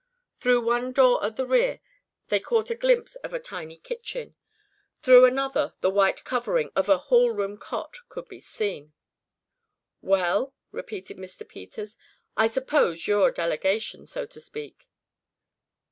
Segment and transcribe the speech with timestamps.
[0.39, 1.79] Through one door at the rear
[2.29, 4.33] they caught a glimpse of a tiny kitchen;
[4.99, 8.93] through another the white covering of a hall room cot could be seen.
[10.01, 11.47] "Well?" repeated Mr.
[11.47, 11.97] Peters.
[12.35, 14.89] "I suppose you're a delegation, so to speak?"